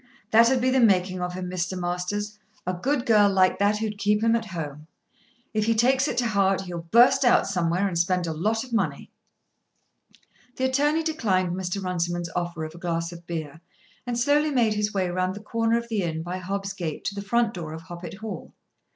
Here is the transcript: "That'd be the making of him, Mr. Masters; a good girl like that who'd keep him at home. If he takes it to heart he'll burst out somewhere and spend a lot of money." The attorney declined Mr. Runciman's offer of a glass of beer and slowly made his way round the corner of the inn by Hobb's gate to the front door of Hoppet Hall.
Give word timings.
"That'd 0.31 0.59
be 0.59 0.71
the 0.71 0.79
making 0.79 1.21
of 1.21 1.33
him, 1.35 1.47
Mr. 1.47 1.77
Masters; 1.77 2.39
a 2.65 2.73
good 2.73 3.05
girl 3.05 3.31
like 3.31 3.59
that 3.59 3.77
who'd 3.77 3.99
keep 3.99 4.23
him 4.23 4.35
at 4.35 4.45
home. 4.45 4.87
If 5.53 5.65
he 5.65 5.75
takes 5.75 6.07
it 6.07 6.17
to 6.17 6.25
heart 6.29 6.61
he'll 6.61 6.79
burst 6.89 7.23
out 7.23 7.45
somewhere 7.45 7.87
and 7.87 7.99
spend 7.99 8.25
a 8.25 8.33
lot 8.33 8.63
of 8.63 8.73
money." 8.73 9.11
The 10.55 10.65
attorney 10.65 11.03
declined 11.03 11.53
Mr. 11.55 11.83
Runciman's 11.83 12.31
offer 12.35 12.63
of 12.65 12.73
a 12.73 12.79
glass 12.79 13.11
of 13.11 13.27
beer 13.27 13.61
and 14.07 14.17
slowly 14.17 14.49
made 14.49 14.73
his 14.73 14.91
way 14.91 15.07
round 15.07 15.35
the 15.35 15.39
corner 15.39 15.77
of 15.77 15.87
the 15.87 16.01
inn 16.01 16.23
by 16.23 16.39
Hobb's 16.39 16.73
gate 16.73 17.05
to 17.05 17.13
the 17.13 17.21
front 17.21 17.53
door 17.53 17.71
of 17.71 17.83
Hoppet 17.83 18.15
Hall. 18.21 18.55